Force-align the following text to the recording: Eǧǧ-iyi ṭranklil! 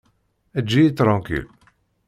Eǧǧ-iyi 0.59 0.91
ṭranklil! 0.97 1.45